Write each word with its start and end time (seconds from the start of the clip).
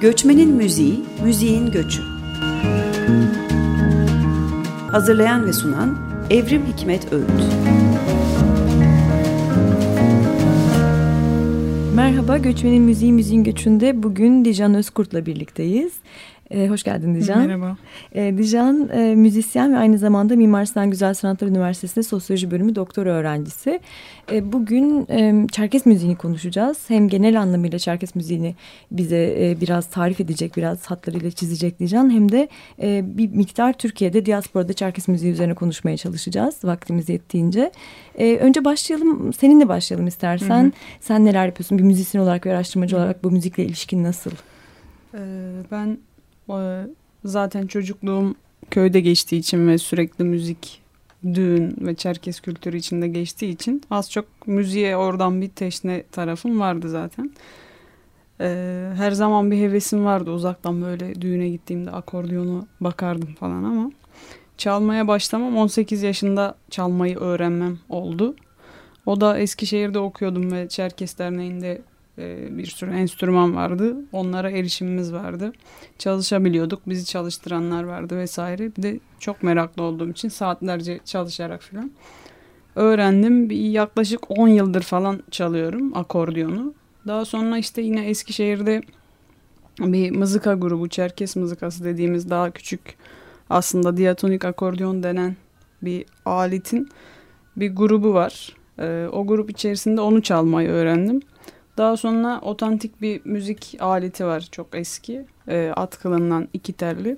Göçmenin 0.00 0.54
Müziği, 0.54 1.04
Müziğin 1.24 1.70
Göçü. 1.70 2.02
Hazırlayan 4.90 5.46
ve 5.46 5.52
sunan 5.52 5.98
Evrim 6.30 6.62
Hikmet 6.66 7.12
Öğüt. 7.12 7.28
Merhaba, 11.94 12.38
Göçmenin 12.38 12.82
Müziği, 12.82 13.12
Müziğin 13.12 13.44
Göçü'nde 13.44 14.02
bugün 14.02 14.44
Dijan 14.44 14.74
Özkurt'la 14.74 15.26
birlikteyiz. 15.26 15.92
E, 16.50 16.68
hoş 16.68 16.82
geldin 16.82 17.14
Dijan. 17.14 17.46
Merhaba. 17.46 17.76
E, 18.12 18.38
Dijan 18.38 18.88
e, 18.92 19.14
müzisyen 19.14 19.72
ve 19.72 19.76
aynı 19.76 19.98
zamanda 19.98 20.36
Mimar 20.36 20.64
Sinan 20.64 20.90
Güzel 20.90 21.14
Sanatlar 21.14 21.48
Üniversitesi'nde 21.48 22.02
sosyoloji 22.02 22.50
bölümü 22.50 22.74
doktora 22.74 23.10
öğrencisi. 23.10 23.80
E, 24.32 24.52
bugün 24.52 25.06
e, 25.10 25.46
Çerkes 25.52 25.86
müziğini 25.86 26.16
konuşacağız. 26.16 26.78
Hem 26.88 27.08
genel 27.08 27.40
anlamıyla 27.40 27.78
Çerkes 27.78 28.14
müziğini 28.14 28.54
bize 28.90 29.36
e, 29.40 29.60
biraz 29.60 29.86
tarif 29.86 30.20
edecek, 30.20 30.56
biraz 30.56 30.86
hatlarıyla 30.86 31.30
çizecek 31.30 31.80
Dijan. 31.80 32.10
Hem 32.10 32.32
de 32.32 32.48
e, 32.82 33.02
bir 33.18 33.30
miktar 33.30 33.72
Türkiye'de, 33.72 34.26
diasporada 34.26 34.72
Çerkes 34.72 35.08
müziği 35.08 35.32
üzerine 35.32 35.54
konuşmaya 35.54 35.96
çalışacağız 35.96 36.54
vaktimiz 36.64 37.08
yettiğince. 37.08 37.70
E, 38.18 38.36
önce 38.36 38.64
başlayalım, 38.64 39.32
seninle 39.32 39.68
başlayalım 39.68 40.06
istersen. 40.06 40.62
Hı 40.62 40.66
hı. 40.66 40.72
Sen 41.00 41.24
neler 41.24 41.46
yapıyorsun? 41.46 41.78
Bir 41.78 41.84
müzisyen 41.84 42.22
olarak 42.22 42.46
ve 42.46 42.50
araştırmacı 42.50 42.96
hı. 42.96 43.00
olarak 43.00 43.24
bu 43.24 43.30
müzikle 43.30 43.64
ilişkin 43.64 44.04
nasıl? 44.04 44.30
Ee, 45.14 45.18
ben 45.70 45.98
Zaten 47.24 47.66
çocukluğum 47.66 48.34
köyde 48.70 49.00
geçtiği 49.00 49.36
için 49.36 49.68
ve 49.68 49.78
sürekli 49.78 50.24
müzik, 50.24 50.82
düğün 51.34 51.76
ve 51.80 51.94
Çerkes 51.94 52.40
kültürü 52.40 52.76
içinde 52.76 53.08
geçtiği 53.08 53.50
için 53.50 53.82
az 53.90 54.10
çok 54.10 54.24
müziğe 54.46 54.96
oradan 54.96 55.40
bir 55.40 55.48
teşne 55.48 56.02
tarafım 56.12 56.60
vardı 56.60 56.88
zaten. 56.88 57.30
Ee, 58.40 58.90
her 58.96 59.10
zaman 59.10 59.50
bir 59.50 59.56
hevesim 59.56 60.04
vardı 60.04 60.30
uzaktan 60.30 60.82
böyle 60.82 61.20
düğüne 61.20 61.48
gittiğimde 61.48 61.90
akordiyonu 61.90 62.66
bakardım 62.80 63.34
falan 63.34 63.64
ama 63.64 63.90
çalmaya 64.58 65.08
başlamam 65.08 65.56
18 65.56 66.02
yaşında 66.02 66.54
çalmayı 66.70 67.18
öğrenmem 67.18 67.78
oldu. 67.88 68.36
O 69.06 69.20
da 69.20 69.38
Eskişehir'de 69.38 69.98
okuyordum 69.98 70.52
ve 70.52 70.68
Çerkes 70.68 71.18
Derneği'nde 71.18 71.82
bir 72.50 72.66
sürü 72.66 72.90
enstrüman 72.90 73.56
vardı. 73.56 73.96
Onlara 74.12 74.50
erişimimiz 74.50 75.12
vardı. 75.12 75.52
Çalışabiliyorduk. 75.98 76.88
Bizi 76.88 77.04
çalıştıranlar 77.04 77.84
vardı 77.84 78.18
vesaire. 78.18 78.76
Bir 78.76 78.82
de 78.82 79.00
çok 79.18 79.42
meraklı 79.42 79.82
olduğum 79.82 80.10
için 80.10 80.28
saatlerce 80.28 81.00
çalışarak 81.04 81.62
falan 81.62 81.90
öğrendim. 82.76 83.50
Bir 83.50 83.60
yaklaşık 83.60 84.38
10 84.38 84.48
yıldır 84.48 84.82
falan 84.82 85.22
çalıyorum 85.30 85.96
akordiyonu. 85.96 86.74
Daha 87.06 87.24
sonra 87.24 87.58
işte 87.58 87.82
yine 87.82 88.08
Eskişehir'de 88.08 88.82
bir 89.80 90.10
mızıka 90.10 90.54
grubu, 90.54 90.88
Çerkes 90.88 91.36
mızıkası 91.36 91.84
dediğimiz 91.84 92.30
daha 92.30 92.50
küçük 92.50 92.80
aslında 93.50 93.96
diatonik 93.96 94.44
akordeon 94.44 95.02
denen 95.02 95.36
bir 95.82 96.04
aletin 96.24 96.88
bir 97.56 97.76
grubu 97.76 98.14
var. 98.14 98.56
Ee, 98.78 99.06
o 99.12 99.26
grup 99.26 99.50
içerisinde 99.50 100.00
onu 100.00 100.22
çalmayı 100.22 100.68
öğrendim. 100.68 101.20
Daha 101.78 101.96
sonra 101.96 102.40
otantik 102.40 103.02
bir 103.02 103.20
müzik 103.24 103.76
aleti 103.80 104.24
var 104.24 104.48
çok 104.52 104.66
eski. 104.74 105.24
E, 105.48 105.72
at 105.76 105.98
kılından 105.98 106.48
iki 106.52 106.72
terli. 106.72 107.16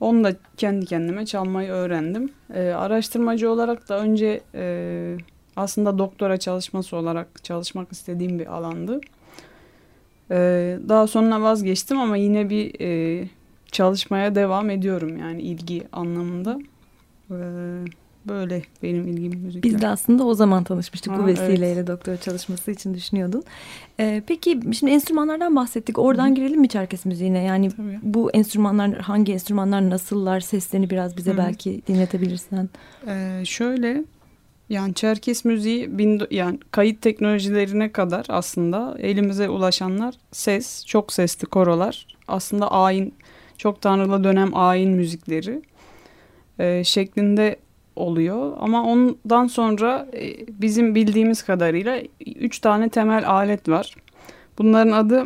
Onu 0.00 0.24
da 0.24 0.36
kendi 0.56 0.86
kendime 0.86 1.26
çalmayı 1.26 1.70
öğrendim. 1.70 2.32
E, 2.54 2.60
araştırmacı 2.60 3.50
olarak 3.50 3.88
da 3.88 4.00
önce 4.00 4.40
e, 4.54 5.16
aslında 5.56 5.98
doktora 5.98 6.36
çalışması 6.36 6.96
olarak 6.96 7.44
çalışmak 7.44 7.92
istediğim 7.92 8.38
bir 8.38 8.46
alandı. 8.54 9.00
E, 10.30 10.36
daha 10.88 11.06
sonra 11.06 11.42
vazgeçtim 11.42 11.98
ama 11.98 12.16
yine 12.16 12.50
bir 12.50 12.80
e, 12.80 13.28
çalışmaya 13.72 14.34
devam 14.34 14.70
ediyorum 14.70 15.18
yani 15.18 15.42
ilgi 15.42 15.82
anlamında. 15.92 16.58
Evet. 17.30 18.03
Böyle 18.28 18.62
benim 18.82 19.06
ilgim 19.06 19.40
müzikler. 19.40 19.72
Biz 19.72 19.82
de 19.82 19.88
aslında 19.88 20.24
o 20.24 20.34
zaman 20.34 20.64
tanışmıştık 20.64 21.12
ha, 21.12 21.18
bu 21.18 21.26
vesileyle 21.26 21.70
evet. 21.70 21.86
doktora 21.86 22.16
çalışması 22.16 22.70
için 22.70 22.94
düşünüyordun. 22.94 23.44
Ee, 24.00 24.22
peki 24.26 24.60
şimdi 24.78 24.92
enstrümanlardan 24.92 25.56
bahsettik. 25.56 25.98
Oradan 25.98 26.30
Hı. 26.30 26.34
girelim 26.34 26.60
mi 26.60 26.68
Çerkes 26.68 27.04
müziğine? 27.04 27.42
Yani 27.42 27.70
Tabii. 27.70 27.98
bu 28.02 28.30
enstrümanlar 28.30 28.98
hangi 28.98 29.32
enstrümanlar 29.32 29.90
nasıllar? 29.90 30.40
Seslerini 30.40 30.90
biraz 30.90 31.16
bize 31.16 31.32
Hı. 31.32 31.38
belki 31.38 31.82
dinletebilirsen. 31.88 32.68
Ee, 33.06 33.42
şöyle 33.44 34.04
yani 34.68 34.94
Çerkes 34.94 35.44
müziği 35.44 35.98
bin, 35.98 36.22
yani 36.30 36.58
kayıt 36.70 37.02
teknolojilerine 37.02 37.92
kadar 37.92 38.26
aslında 38.28 38.96
elimize 38.98 39.48
ulaşanlar 39.48 40.14
ses, 40.32 40.86
çok 40.86 41.12
sesli 41.12 41.46
korolar. 41.46 42.06
Aslında 42.28 42.70
ayin, 42.70 43.14
çok 43.58 43.80
tanrılı 43.80 44.24
dönem 44.24 44.56
ayin 44.56 44.90
müzikleri 44.90 45.62
e, 46.58 46.84
şeklinde 46.84 47.56
oluyor. 47.96 48.52
Ama 48.60 48.82
ondan 48.82 49.46
sonra 49.46 50.08
e, 50.14 50.46
bizim 50.48 50.94
bildiğimiz 50.94 51.42
kadarıyla 51.42 52.02
üç 52.26 52.58
tane 52.58 52.88
temel 52.88 53.30
alet 53.30 53.68
var. 53.68 53.94
Bunların 54.58 54.92
adı 54.92 55.24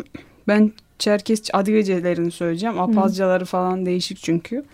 ben 0.49 0.73
Çerkes 0.99 1.51
Adigecelerini 1.53 2.31
söyleyeceğim. 2.31 2.81
Apazcaları 2.81 3.45
falan 3.45 3.87
değişik 3.87 4.19
çünkü. 4.19 4.65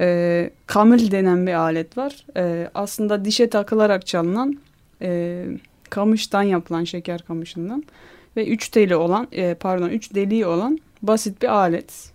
E, 0.00 0.50
kamil 0.66 1.10
denen 1.10 1.46
bir 1.46 1.52
alet 1.52 1.98
var. 1.98 2.26
E, 2.36 2.70
aslında 2.74 3.24
dişe 3.24 3.50
takılarak 3.50 4.06
çalınan 4.06 4.58
e, 5.02 5.44
kamıştan 5.90 6.42
yapılan 6.42 6.84
şeker 6.84 7.22
kamışından 7.22 7.84
ve 8.36 8.46
üç 8.46 8.68
teli 8.68 8.96
olan 8.96 9.28
e, 9.32 9.54
pardon 9.54 9.88
üç 9.88 10.14
deliği 10.14 10.46
olan 10.46 10.78
basit 11.02 11.42
bir 11.42 11.48
alet. 11.48 12.13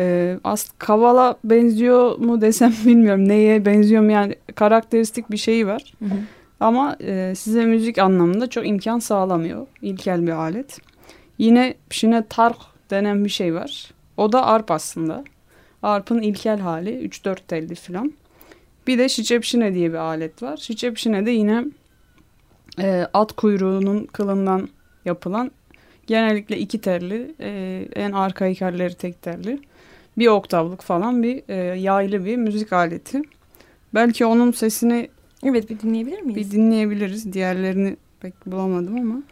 Ee, 0.00 0.38
as 0.44 0.70
kavala 0.78 1.36
benziyor 1.44 2.18
mu 2.18 2.40
desem 2.40 2.74
bilmiyorum. 2.86 3.28
Neye 3.28 3.64
benziyor 3.64 4.02
mu 4.02 4.12
yani 4.12 4.34
karakteristik 4.54 5.30
bir 5.30 5.36
şeyi 5.36 5.66
var. 5.66 5.94
Hı 5.98 6.04
hı. 6.04 6.18
Ama 6.60 6.96
e, 7.00 7.34
size 7.36 7.66
müzik 7.66 7.98
anlamında 7.98 8.50
çok 8.50 8.66
imkan 8.66 8.98
sağlamıyor. 8.98 9.66
İlkel 9.82 10.26
bir 10.26 10.32
alet. 10.32 10.78
Yine 11.38 11.74
şine 11.90 12.26
tark 12.26 12.56
denen 12.90 13.24
bir 13.24 13.30
şey 13.30 13.54
var. 13.54 13.90
O 14.16 14.32
da 14.32 14.46
arp 14.46 14.70
aslında. 14.70 15.24
Arp'ın 15.82 16.22
ilkel 16.22 16.58
hali 16.58 17.08
3-4 17.08 17.36
telli 17.48 17.74
falan. 17.74 18.12
Bir 18.86 18.98
de 18.98 19.08
şiçepşine 19.08 19.74
diye 19.74 19.90
bir 19.90 19.98
alet 19.98 20.42
var. 20.42 20.56
Şiçepşine 20.56 21.26
de 21.26 21.30
yine 21.30 21.64
e, 22.78 23.06
at 23.14 23.32
kuyruğunun 23.32 24.04
kılından 24.04 24.68
yapılan 25.04 25.50
genellikle 26.06 26.58
iki 26.58 26.80
telli 26.80 27.34
e, 27.40 27.88
en 27.94 28.12
arka 28.12 28.46
ikarları 28.46 28.94
tek 28.94 29.22
telli 29.22 29.58
bir 30.18 30.26
oktavlık 30.26 30.82
falan 30.82 31.22
bir 31.22 31.42
e, 31.48 31.54
yaylı 31.80 32.24
bir 32.24 32.36
müzik 32.36 32.72
aleti. 32.72 33.22
Belki 33.94 34.26
onun 34.26 34.52
sesini 34.52 35.08
evet 35.42 35.70
bir 35.70 35.80
dinleyebilir 35.80 36.22
miyiz? 36.22 36.36
Bir 36.36 36.56
dinleyebiliriz. 36.56 37.32
Diğerlerini 37.32 37.96
pek 38.20 38.46
bulamadım 38.46 38.96
ama. 38.96 39.22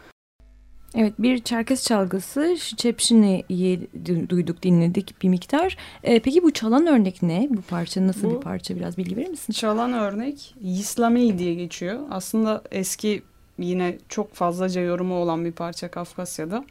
Evet 0.95 1.15
bir 1.19 1.39
Çerkes 1.39 1.85
çalgısı 1.85 2.57
Şepşine'yi 2.79 3.89
duyduk 4.29 4.63
dinledik 4.63 5.23
bir 5.23 5.29
miktar. 5.29 5.77
Ee, 6.03 6.21
peki 6.21 6.43
bu 6.43 6.53
çalan 6.53 6.87
örnek 6.87 7.23
ne? 7.23 7.49
Bu 7.51 7.63
parça 7.63 8.07
nasıl 8.07 8.31
bu, 8.31 8.37
bir 8.37 8.41
parça 8.41 8.77
biraz 8.77 8.99
bilgi 8.99 9.17
verir 9.17 9.29
misin? 9.29 9.53
Çalan 9.53 9.93
örnek 9.93 10.55
Yislami 10.61 11.39
diye 11.39 11.55
geçiyor. 11.55 12.01
Aslında 12.11 12.63
eski 12.71 13.23
yine 13.59 13.99
çok 14.09 14.35
fazlaca 14.35 14.81
yorumu 14.81 15.15
olan 15.15 15.45
bir 15.45 15.53
parça 15.53 15.91
Kafkasya'da 15.91 16.65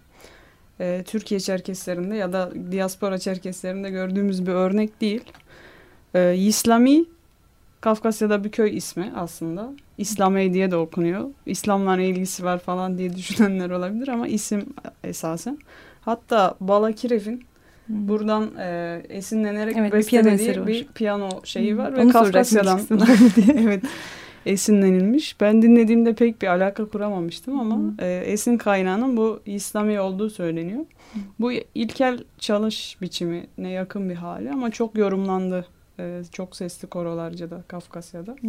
e, 0.80 1.04
Türkiye 1.04 1.40
Çerkeslerinde 1.40 2.16
ya 2.16 2.34
da 2.34 2.52
diaspora 2.72 3.18
Çerkeslerinde 3.18 3.90
gördüğümüz 3.90 4.48
bir 4.48 4.52
örnek 4.52 5.02
değil. 5.02 5.22
E, 6.14 6.36
İslami 6.36 7.06
Kafkasya'da 7.82 8.44
bir 8.44 8.52
köy 8.52 8.78
ismi 8.78 9.12
aslında. 9.16 9.70
İslami 9.98 10.54
diye 10.54 10.72
de 10.72 10.76
okunuyor. 10.76 11.30
İslam'la 11.46 11.96
ne 11.96 12.08
ilgisi 12.08 12.44
var 12.44 12.60
falan 12.60 12.98
diye 12.98 13.16
düşünenler 13.16 13.70
olabilir 13.70 14.08
ama 14.08 14.28
isim 14.28 14.66
esasen. 15.03 15.58
Hatta 16.02 16.56
Balakirev'in 16.59 17.44
hmm. 17.88 18.08
buradan 18.08 18.52
e, 18.59 19.02
esinlenerek 19.09 19.78
evet, 19.78 19.94
bestelediği 19.94 20.50
bir, 20.50 20.68
bir 20.68 20.88
piyano 20.88 21.30
şeyi 21.44 21.78
var 21.78 21.91
hmm. 21.91 22.08
ve 22.08 22.12
Kafkasya'dan 22.12 22.82
evet 23.58 23.84
esinlenilmiş. 24.47 25.41
Ben 25.41 25.61
dinlediğimde 25.61 26.14
pek 26.14 26.41
bir 26.41 26.47
alaka 26.47 26.85
kuramamıştım 26.85 27.59
ama 27.59 27.94
e, 27.99 28.22
esin 28.26 28.58
kaynağının 28.58 29.17
bu 29.17 29.40
İslami 29.46 29.99
olduğu 29.99 30.29
söyleniyor. 30.29 30.85
Bu 31.40 31.52
ilkel 31.52 32.23
çalış 32.40 32.97
biçimine 33.02 33.70
yakın 33.70 34.09
bir 34.09 34.16
hali 34.16 34.52
ama 34.52 34.72
çok 34.72 34.97
yorumlandı. 34.97 35.66
E, 35.99 36.22
çok 36.32 36.55
sesli 36.55 36.88
korolarca 36.88 37.49
da 37.49 37.64
Kafkasya'da. 37.67 38.32
Hı. 38.32 38.47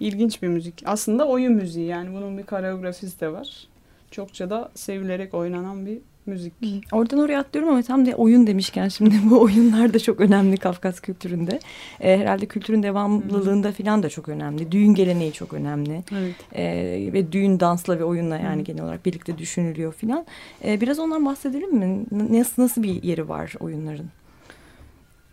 İlginç 0.00 0.42
bir 0.42 0.48
müzik. 0.48 0.82
Aslında 0.86 1.28
oyun 1.28 1.52
müziği 1.52 1.86
yani 1.86 2.14
bunun 2.14 2.38
bir 2.38 2.42
koreografisi 2.42 3.20
de 3.20 3.32
var. 3.32 3.68
Çokça 4.10 4.50
da 4.50 4.70
sevilerek 4.74 5.34
oynanan 5.34 5.86
bir 5.86 5.98
müzik. 6.26 6.52
Oradan 6.92 7.18
oraya 7.18 7.40
atlıyorum 7.40 7.72
ama 7.72 7.82
tam 7.82 8.06
da 8.06 8.10
oyun 8.10 8.46
demişken 8.46 8.88
şimdi 8.88 9.14
bu 9.30 9.40
oyunlar 9.40 9.94
da 9.94 9.98
çok 9.98 10.20
önemli 10.20 10.56
Kafkas 10.56 11.00
kültüründe. 11.00 11.60
E, 12.00 12.18
herhalde 12.18 12.46
kültürün 12.46 12.82
devamlılığında 12.82 13.72
falan 13.72 14.02
da 14.02 14.08
çok 14.08 14.28
önemli. 14.28 14.72
Düğün 14.72 14.94
geleneği 14.94 15.32
çok 15.32 15.52
önemli. 15.52 16.02
Evet. 16.12 16.34
E, 16.54 16.64
ve 17.12 17.32
düğün 17.32 17.60
dansla 17.60 17.98
ve 17.98 18.04
oyunla 18.04 18.36
yani 18.36 18.60
Hı. 18.60 18.64
genel 18.64 18.84
olarak 18.84 19.06
birlikte 19.06 19.38
düşünülüyor 19.38 19.92
falan. 19.92 20.26
E, 20.64 20.80
biraz 20.80 20.98
ondan 20.98 21.26
bahsedelim 21.26 21.74
mi? 21.74 22.06
Nasıl, 22.12 22.62
nasıl 22.62 22.82
bir 22.82 23.02
yeri 23.02 23.28
var 23.28 23.54
oyunların? 23.60 24.06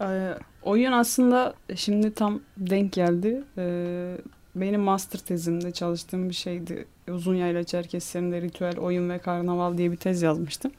Ee, 0.02 0.34
oyun 0.64 0.92
aslında 0.92 1.54
şimdi 1.76 2.14
tam 2.14 2.40
denk 2.58 2.94
geldi. 2.94 3.44
Ee, 3.58 4.18
benim 4.56 4.82
master 4.82 5.20
tezimde 5.20 5.72
çalıştığım 5.72 6.30
bir 6.30 6.34
şeydi. 6.34 6.86
Uzun 7.12 7.36
yayla 7.36 7.64
Çerkeslerinde 7.64 8.42
ritüel, 8.42 8.78
oyun 8.78 9.10
ve 9.10 9.18
karnaval 9.18 9.78
diye 9.78 9.92
bir 9.92 9.98
tez 9.98 10.22
yazmıştım. 10.22 10.72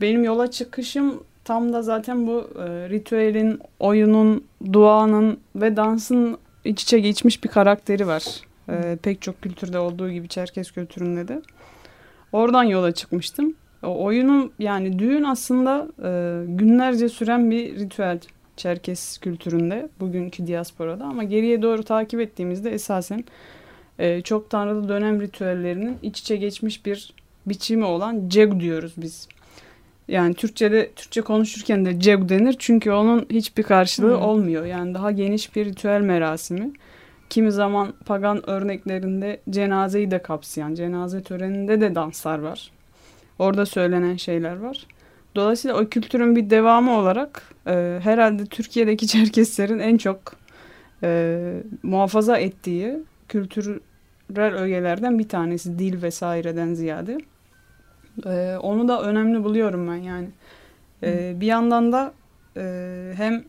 Benim 0.00 0.24
yola 0.24 0.50
çıkışım 0.50 1.22
tam 1.44 1.72
da 1.72 1.82
zaten 1.82 2.26
bu 2.26 2.50
e, 2.58 2.90
ritüelin, 2.90 3.60
oyunun, 3.80 4.44
duanın 4.72 5.40
ve 5.56 5.76
dansın 5.76 6.38
iç 6.64 6.82
içe 6.82 7.00
geçmiş 7.00 7.44
bir 7.44 7.48
karakteri 7.48 8.06
var. 8.06 8.24
E, 8.68 8.96
pek 9.02 9.22
çok 9.22 9.42
kültürde 9.42 9.78
olduğu 9.78 10.10
gibi 10.10 10.28
Çerkes 10.28 10.70
kültüründe 10.70 11.28
de. 11.28 11.42
Oradan 12.32 12.64
yola 12.64 12.92
çıkmıştım. 12.92 13.54
O 13.82 14.04
oyunun 14.04 14.52
yani 14.58 14.98
düğün 14.98 15.24
aslında 15.24 15.88
e, 16.02 16.42
günlerce 16.48 17.08
süren 17.08 17.50
bir 17.50 17.78
ritüel. 17.78 18.20
Çerkes 18.56 19.18
kültüründe 19.18 19.88
bugünkü 20.00 20.46
diasporada 20.46 21.04
ama 21.04 21.24
geriye 21.24 21.62
doğru 21.62 21.82
takip 21.82 22.20
ettiğimizde 22.20 22.70
esasen 22.70 23.24
e, 23.98 24.22
çok 24.22 24.50
tanrılı 24.50 24.88
dönem 24.88 25.20
ritüellerinin 25.20 25.98
iç 26.02 26.20
içe 26.20 26.36
geçmiş 26.36 26.86
bir 26.86 27.12
biçimi 27.46 27.84
olan 27.84 28.28
ceg 28.28 28.60
diyoruz 28.60 28.92
biz. 28.96 29.28
Yani 30.08 30.34
Türkçe'de 30.34 30.90
Türkçe 30.96 31.20
konuşurken 31.20 31.86
de 31.86 32.00
ceg 32.00 32.28
denir 32.28 32.56
çünkü 32.58 32.90
onun 32.90 33.26
hiçbir 33.30 33.62
karşılığı 33.62 34.16
hmm. 34.16 34.22
olmuyor. 34.22 34.64
Yani 34.64 34.94
daha 34.94 35.10
geniş 35.10 35.56
bir 35.56 35.64
ritüel 35.64 36.00
merasimi. 36.00 36.72
Kimi 37.30 37.52
zaman 37.52 37.94
pagan 38.06 38.50
örneklerinde 38.50 39.40
cenazeyi 39.50 40.10
de 40.10 40.22
kapsayan, 40.22 40.74
cenaze 40.74 41.22
töreninde 41.22 41.80
de 41.80 41.94
danslar 41.94 42.38
var. 42.38 42.70
Orada 43.38 43.66
söylenen 43.66 44.16
şeyler 44.16 44.56
var. 44.56 44.86
Dolayısıyla 45.36 45.76
o 45.80 45.88
kültürün 45.88 46.36
bir 46.36 46.50
devamı 46.50 46.98
olarak 46.98 47.42
e, 47.66 47.98
herhalde 48.02 48.46
Türkiye'deki 48.46 49.06
Çerkeslerin 49.16 49.78
en 49.78 49.96
çok 49.96 50.18
e, 51.02 51.38
muhafaza 51.82 52.38
ettiği 52.38 52.96
kültürel 53.28 54.54
ögelerden 54.54 55.18
bir 55.18 55.28
tanesi 55.28 55.78
dil 55.78 56.02
vesaireden 56.02 56.74
ziyade. 56.74 57.18
E, 58.26 58.56
onu 58.56 58.88
da 58.88 59.02
önemli 59.02 59.44
buluyorum 59.44 59.88
ben 59.88 59.96
yani. 59.96 60.28
E, 61.02 61.40
bir 61.40 61.46
yandan 61.46 61.92
da 61.92 62.14
e, 62.56 63.12
hem 63.16 63.44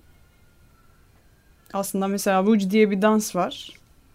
aslında 1.73 2.07
mesela 2.07 2.45
Vuj 2.45 2.69
diye 2.69 2.91
bir 2.91 3.01
dans 3.01 3.35
var. 3.35 3.73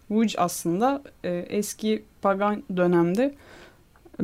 Vuj 0.09 0.35
aslında 0.37 1.01
e, 1.23 1.29
eski 1.29 2.03
pagan 2.21 2.63
dönemde 2.77 3.35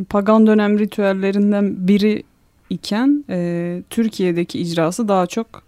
pagan 0.10 0.48
dönem 0.48 0.80
ritüellerinden 0.80 1.88
biri 1.88 2.24
iken 2.70 3.26
e, 3.30 3.82
Türkiye'deki 3.90 4.60
icrası 4.60 5.08
daha 5.08 5.28
çok 5.28 5.64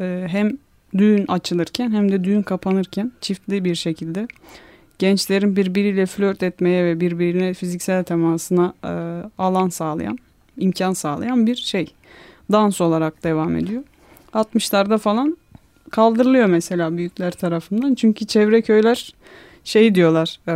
e, 0.00 0.26
hem 0.28 0.58
düğün 0.98 1.24
açılırken 1.28 1.92
hem 1.92 2.12
de 2.12 2.24
düğün 2.24 2.42
kapanırken 2.42 3.12
çiftli 3.20 3.64
bir 3.64 3.74
şekilde 3.74 4.28
gençlerin 5.00 5.56
birbiriyle 5.56 6.06
flört 6.06 6.42
etmeye 6.42 6.84
ve 6.84 7.00
birbirine 7.00 7.54
fiziksel 7.54 8.04
temasına 8.04 8.74
e, 8.84 8.92
alan 9.38 9.68
sağlayan, 9.68 10.18
imkan 10.58 10.92
sağlayan 10.92 11.46
bir 11.46 11.56
şey. 11.56 11.92
Dans 12.52 12.80
olarak 12.80 13.24
devam 13.24 13.56
ediyor. 13.56 13.82
60'larda 14.34 14.98
falan 14.98 15.36
kaldırılıyor 15.90 16.46
mesela 16.46 16.96
büyükler 16.96 17.30
tarafından. 17.30 17.94
Çünkü 17.94 18.26
çevre 18.26 18.62
köyler 18.62 19.14
şey 19.64 19.94
diyorlar 19.94 20.40
e, 20.48 20.54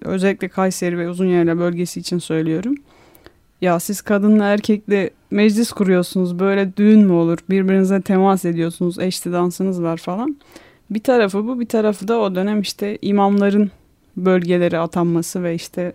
özellikle 0.00 0.48
Kayseri 0.48 0.98
ve 0.98 1.08
Uzunyayla 1.10 1.58
bölgesi 1.58 2.00
için 2.00 2.18
söylüyorum 2.18 2.76
ya 3.60 3.80
siz 3.80 4.00
kadınla 4.00 4.44
erkekle 4.44 5.10
meclis 5.30 5.72
kuruyorsunuz 5.72 6.38
böyle 6.38 6.76
düğün 6.76 7.06
mü 7.06 7.12
olur 7.12 7.38
birbirinize 7.50 8.02
temas 8.02 8.44
ediyorsunuz 8.44 8.98
eşli 8.98 9.32
dansınız 9.32 9.82
var 9.82 9.96
falan. 9.96 10.36
Bir 10.90 11.00
tarafı 11.00 11.46
bu 11.46 11.60
bir 11.60 11.66
tarafı 11.66 12.08
da 12.08 12.18
o 12.18 12.34
dönem 12.34 12.60
işte 12.60 12.98
imamların 13.02 13.70
bölgeleri 14.16 14.78
atanması 14.78 15.42
ve 15.42 15.54
işte 15.54 15.92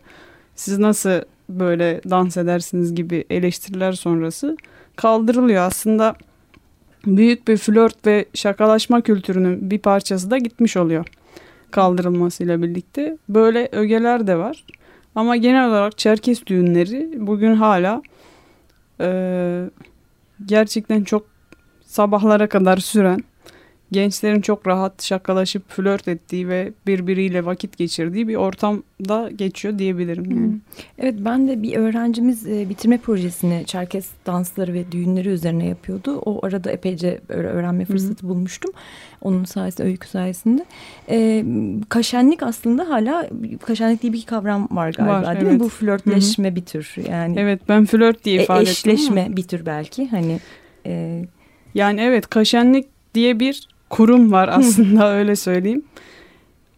siz 0.55 0.77
nasıl 0.77 1.21
böyle 1.49 2.01
dans 2.09 2.37
edersiniz 2.37 2.95
gibi 2.95 3.25
eleştiriler 3.29 3.91
sonrası 3.91 4.57
kaldırılıyor. 4.95 5.63
Aslında 5.63 6.15
büyük 7.05 7.47
bir 7.47 7.57
flört 7.57 8.07
ve 8.07 8.25
şakalaşma 8.33 9.01
kültürünün 9.01 9.71
bir 9.71 9.79
parçası 9.79 10.31
da 10.31 10.37
gitmiş 10.37 10.77
oluyor 10.77 11.05
kaldırılmasıyla 11.71 12.61
birlikte. 12.61 13.17
Böyle 13.29 13.69
ögeler 13.71 14.27
de 14.27 14.37
var. 14.37 14.65
Ama 15.15 15.35
genel 15.35 15.69
olarak 15.69 15.97
Çerkes 15.97 16.45
düğünleri 16.45 17.13
bugün 17.17 17.55
hala 17.55 18.01
e, 19.01 19.69
gerçekten 20.45 21.03
çok 21.03 21.25
sabahlara 21.85 22.49
kadar 22.49 22.77
süren 22.77 23.23
gençlerin 23.91 24.41
çok 24.41 24.67
rahat 24.67 25.03
şakalaşıp 25.03 25.69
flört 25.69 26.07
ettiği 26.07 26.47
ve 26.47 26.71
birbiriyle 26.87 27.45
vakit 27.45 27.77
geçirdiği 27.77 28.27
bir 28.27 28.35
ortamda 28.35 29.29
geçiyor 29.35 29.79
diyebilirim. 29.79 30.31
Yani. 30.31 30.57
Evet 30.99 31.15
ben 31.19 31.47
de 31.47 31.63
bir 31.63 31.75
öğrencimiz 31.75 32.47
e, 32.47 32.69
bitirme 32.69 32.97
projesini 32.97 33.63
Çerkes 33.65 34.09
dansları 34.25 34.73
ve 34.73 34.91
düğünleri 34.91 35.29
üzerine 35.29 35.67
yapıyordu. 35.67 36.21
O 36.25 36.45
arada 36.45 36.71
epeyce 36.71 37.21
öğrenme 37.29 37.85
fırsatı 37.85 38.25
Hı. 38.25 38.29
bulmuştum. 38.29 38.71
Onun 39.21 39.43
sayesinde, 39.43 39.87
öykü 39.87 40.07
sayesinde. 40.07 40.65
E, 41.09 41.45
kaşenlik 41.89 42.43
aslında 42.43 42.89
hala 42.89 43.29
kaşenlik 43.65 44.01
diye 44.01 44.13
bir 44.13 44.25
kavram 44.25 44.67
var 44.71 44.93
galiba 44.93 45.13
var, 45.13 45.35
değil 45.35 45.45
evet. 45.45 45.53
mi? 45.53 45.59
Bu 45.59 45.69
flörtleşme 45.69 46.51
Hı. 46.51 46.55
bir 46.55 46.65
tür 46.65 46.95
yani. 47.09 47.39
Evet 47.39 47.61
ben 47.69 47.85
flört 47.85 48.25
diye 48.25 48.39
e, 48.39 48.43
ifade 48.43 48.61
ettim 48.61 48.71
Eşleşme 48.71 49.27
bir 49.29 49.43
tür 49.43 49.65
belki 49.65 50.07
hani. 50.07 50.39
E, 50.85 51.25
yani 51.73 52.01
evet 52.01 52.27
kaşenlik 52.27 52.85
diye 53.13 53.39
bir 53.39 53.67
kurum 53.91 54.31
var 54.31 54.49
aslında 54.51 55.13
öyle 55.17 55.35
söyleyeyim. 55.35 55.83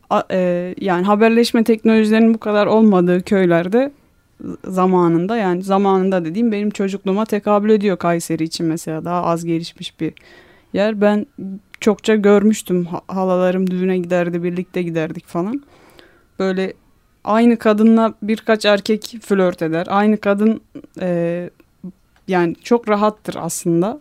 A, 0.09 0.23
e, 0.31 0.73
yani 0.81 1.03
haberleşme 1.03 1.63
teknolojilerinin 1.63 2.33
bu 2.33 2.37
kadar 2.37 2.67
olmadığı 2.67 3.21
köylerde 3.21 3.91
zamanında 4.67 5.37
yani 5.37 5.63
zamanında 5.63 6.25
dediğim 6.25 6.51
benim 6.51 6.69
çocukluğuma 6.69 7.25
tekabül 7.25 7.69
ediyor 7.69 7.97
Kayseri 7.97 8.43
için 8.43 8.65
mesela 8.65 9.05
daha 9.05 9.23
az 9.23 9.45
gelişmiş 9.45 9.99
bir 9.99 10.13
yer. 10.73 11.01
Ben 11.01 11.25
çokça 11.79 12.15
görmüştüm 12.15 12.87
halalarım 13.07 13.71
düğüne 13.71 13.97
giderdi 13.97 14.43
birlikte 14.43 14.81
giderdik 14.81 15.27
falan. 15.27 15.63
Böyle 16.39 16.73
aynı 17.23 17.57
kadınla 17.57 18.13
birkaç 18.21 18.65
erkek 18.65 19.17
flört 19.21 19.61
eder. 19.61 19.87
Aynı 19.89 20.17
kadın 20.17 20.61
e, 21.01 21.49
yani 22.27 22.55
çok 22.63 22.89
rahattır 22.89 23.35
aslında 23.39 23.99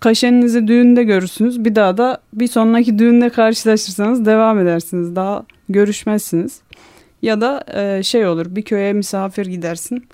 kaşeninizi 0.00 0.68
düğünde 0.68 1.04
görürsünüz. 1.04 1.64
Bir 1.64 1.74
daha 1.74 1.96
da 1.96 2.18
bir 2.32 2.46
sonraki 2.46 2.98
düğünde 2.98 3.28
karşılaşırsanız 3.28 4.26
devam 4.26 4.58
edersiniz. 4.58 5.16
Daha 5.16 5.44
görüşmezsiniz. 5.68 6.60
Ya 7.22 7.40
da 7.40 7.64
e, 7.74 8.02
şey 8.02 8.26
olur 8.26 8.46
bir 8.48 8.62
köye 8.62 8.92
misafir 8.92 9.46
gidersin. 9.46 10.06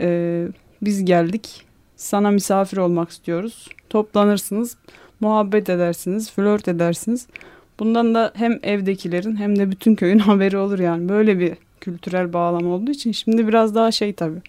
E, 0.00 0.48
biz 0.82 1.04
geldik 1.04 1.68
sana 1.98 2.30
misafir 2.30 2.76
olmak 2.76 3.10
istiyoruz. 3.10 3.68
Toplanırsınız, 3.90 4.76
muhabbet 5.20 5.70
edersiniz, 5.70 6.30
flört 6.30 6.68
edersiniz. 6.68 7.26
Bundan 7.78 8.14
da 8.14 8.32
hem 8.34 8.58
evdekilerin 8.62 9.36
hem 9.36 9.58
de 9.58 9.70
bütün 9.70 9.94
köyün 9.94 10.18
haberi 10.28 10.56
olur 10.56 10.78
yani. 10.78 11.08
Böyle 11.08 11.38
bir 11.38 11.52
kültürel 11.80 12.32
bağlam 12.32 12.66
olduğu 12.66 12.90
için 12.90 13.12
şimdi 13.12 13.48
biraz 13.48 13.74
daha 13.74 13.90
şey 13.90 14.12
tabii. 14.12 14.40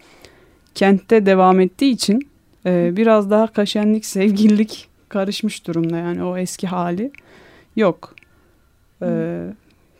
Kentte 0.75 1.25
devam 1.25 1.59
ettiği 1.59 1.91
için 1.91 2.28
e, 2.65 2.97
biraz 2.97 3.31
daha 3.31 3.47
kaşenlik, 3.47 4.05
sevgililik 4.05 4.87
karışmış 5.09 5.67
durumda 5.67 5.97
yani 5.97 6.23
o 6.23 6.37
eski 6.37 6.67
hali 6.67 7.11
yok. 7.75 8.15
Ee, 9.01 9.45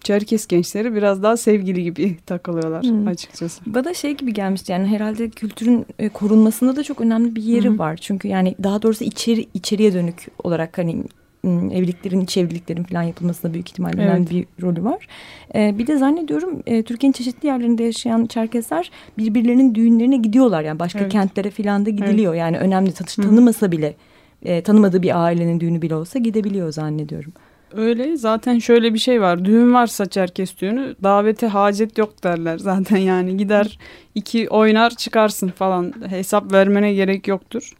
Çerkes 0.03 0.47
gençleri 0.47 0.95
biraz 0.95 1.23
daha 1.23 1.37
sevgili 1.37 1.83
gibi 1.83 2.17
takılıyorlar 2.25 2.83
hmm. 2.83 3.07
açıkçası. 3.07 3.61
Bana 3.65 3.93
şey 3.93 4.17
gibi 4.17 4.33
gelmişti 4.33 4.71
yani 4.71 4.87
herhalde 4.87 5.29
kültürün 5.29 5.85
e, 5.99 6.09
korunmasında 6.09 6.75
da 6.75 6.83
çok 6.83 7.01
önemli 7.01 7.35
bir 7.35 7.43
yeri 7.43 7.69
hmm. 7.69 7.79
var. 7.79 7.97
Çünkü 7.97 8.27
yani 8.27 8.55
daha 8.63 8.81
doğrusu 8.81 9.03
içeri 9.03 9.47
içeriye 9.53 9.93
dönük 9.93 10.27
olarak 10.43 10.77
hani 10.77 11.03
evliliklerin, 11.47 12.21
iç 12.21 12.37
evliliklerin 12.37 12.83
falan 12.83 13.03
yapılmasında 13.03 13.53
büyük 13.53 13.69
ihtimalle 13.69 14.01
evet. 14.01 14.09
önemli 14.09 14.29
bir 14.29 14.45
rolü 14.61 14.83
var. 14.83 15.07
Ee, 15.55 15.75
bir 15.77 15.87
de 15.87 15.97
zannediyorum 15.97 16.63
e, 16.65 16.83
Türkiye'nin 16.83 17.13
çeşitli 17.13 17.47
yerlerinde 17.47 17.83
yaşayan 17.83 18.25
Çerkesler 18.25 18.91
birbirlerinin 19.17 19.75
düğünlerine 19.75 20.17
gidiyorlar. 20.17 20.61
Yani 20.61 20.79
başka 20.79 20.99
evet. 20.99 21.11
kentlere 21.11 21.49
falan 21.49 21.85
da 21.85 21.89
gidiliyor. 21.89 22.33
Evet. 22.33 22.41
Yani 22.41 22.57
önemli 22.57 22.91
tanış, 22.91 23.15
tanımasa 23.15 23.71
bile 23.71 23.95
e, 24.43 24.61
tanımadığı 24.61 25.01
bir 25.01 25.23
ailenin 25.25 25.59
düğünü 25.59 25.81
bile 25.81 25.95
olsa 25.95 26.19
gidebiliyor 26.19 26.71
zannediyorum. 26.71 27.33
Öyle 27.73 28.17
zaten 28.17 28.59
şöyle 28.59 28.93
bir 28.93 28.99
şey 28.99 29.21
var. 29.21 29.45
Düğün 29.45 29.73
varsa 29.73 30.05
Çerkes 30.05 30.57
düğünü 30.57 30.95
davete 31.03 31.47
hacet 31.47 31.97
yok 31.97 32.23
derler 32.23 32.57
zaten 32.57 32.97
yani 32.97 33.37
gider 33.37 33.79
iki 34.15 34.49
oynar 34.49 34.89
çıkarsın 34.89 35.47
falan 35.47 35.93
hesap 36.09 36.53
vermene 36.53 36.93
gerek 36.93 37.27
yoktur. 37.27 37.73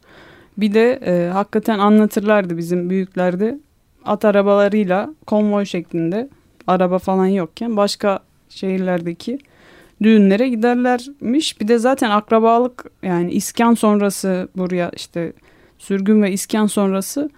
Bir 0.60 0.74
de 0.74 0.92
e, 0.92 1.30
hakikaten 1.32 1.78
anlatırlardı 1.78 2.56
bizim 2.56 2.90
büyüklerde 2.90 3.58
at 4.04 4.24
arabalarıyla 4.24 5.14
konvoy 5.26 5.64
şeklinde 5.64 6.28
araba 6.66 6.98
falan 6.98 7.26
yokken 7.26 7.76
başka 7.76 8.20
şehirlerdeki 8.48 9.38
düğünlere 10.02 10.48
giderlermiş. 10.48 11.60
Bir 11.60 11.68
de 11.68 11.78
zaten 11.78 12.10
akrabalık 12.10 12.84
yani 13.02 13.32
iskan 13.32 13.74
sonrası 13.74 14.48
buraya 14.56 14.90
işte 14.96 15.32
sürgün 15.78 16.22
ve 16.22 16.32
iskan 16.32 16.66
sonrası 16.66 17.30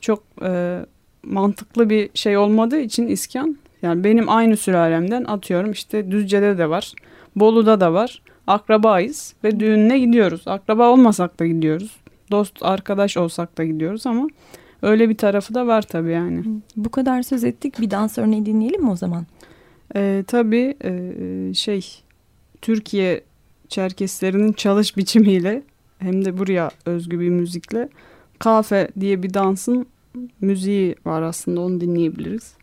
çok 0.00 0.22
e, 0.42 0.80
mantıklı 1.22 1.90
bir 1.90 2.10
şey 2.14 2.36
olmadığı 2.36 2.80
için 2.80 3.06
iskan 3.06 3.58
yani 3.82 4.04
benim 4.04 4.28
aynı 4.28 4.56
sülalemden 4.56 5.24
atıyorum 5.24 5.72
işte 5.72 6.10
Düzce'de 6.10 6.58
de 6.58 6.70
var. 6.70 6.92
Bolu'da 7.36 7.80
da 7.80 7.92
var. 7.92 8.22
Akrabayız 8.46 9.34
ve 9.44 9.60
düğününe 9.60 9.98
gidiyoruz. 9.98 10.42
Akraba 10.46 10.88
olmasak 10.88 11.40
da 11.40 11.46
gidiyoruz. 11.46 12.01
Dost, 12.32 12.58
arkadaş 12.62 13.16
olsak 13.16 13.58
da 13.58 13.64
gidiyoruz 13.64 14.06
ama 14.06 14.28
öyle 14.82 15.08
bir 15.08 15.16
tarafı 15.16 15.54
da 15.54 15.66
var 15.66 15.82
tabii 15.82 16.10
yani. 16.10 16.44
Bu 16.76 16.90
kadar 16.90 17.22
söz 17.22 17.44
ettik. 17.44 17.80
Bir 17.80 17.90
dans 17.90 18.18
örneği 18.18 18.46
dinleyelim 18.46 18.82
mi 18.82 18.90
o 18.90 18.96
zaman? 18.96 19.26
Ee, 19.96 20.24
tabii 20.26 20.74
e, 20.84 21.54
şey 21.54 22.02
Türkiye 22.62 23.24
Çerkeslerinin 23.68 24.52
çalış 24.52 24.96
biçimiyle 24.96 25.62
hem 25.98 26.24
de 26.24 26.38
buraya 26.38 26.70
özgü 26.86 27.20
bir 27.20 27.28
müzikle 27.28 27.88
kafe 28.38 28.88
diye 29.00 29.22
bir 29.22 29.34
dansın 29.34 29.86
müziği 30.40 30.96
var 31.06 31.22
aslında 31.22 31.60
onu 31.60 31.80
dinleyebiliriz. 31.80 32.54